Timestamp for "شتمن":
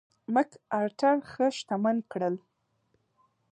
1.57-1.97